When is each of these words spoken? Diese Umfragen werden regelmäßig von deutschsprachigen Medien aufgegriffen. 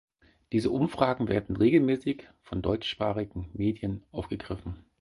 Diese 0.51 0.71
Umfragen 0.71 1.27
werden 1.27 1.55
regelmäßig 1.55 2.27
von 2.41 2.63
deutschsprachigen 2.63 3.51
Medien 3.53 4.01
aufgegriffen. 4.11 4.83